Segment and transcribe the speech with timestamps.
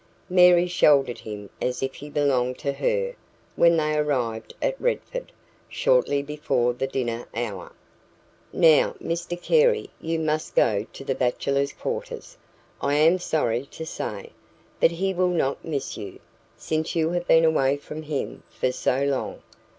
[0.31, 3.13] Mary shouldered him as if he belonged to her
[3.55, 5.31] when they arrived at Redford,
[5.69, 7.71] shortly before the dinner hour.
[8.51, 12.35] "Now, Mr Carey, you must go to the bachelors' quarters,
[12.81, 14.31] I am sorry to say;
[14.79, 16.19] but he will not miss you,
[16.57, 19.43] since you have been away from him for so long.